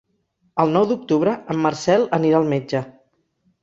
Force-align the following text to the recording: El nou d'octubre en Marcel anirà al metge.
El 0.63 0.73
nou 0.77 0.87
d'octubre 0.93 1.37
en 1.55 1.63
Marcel 1.69 2.09
anirà 2.21 2.43
al 2.43 2.53
metge. 2.59 2.87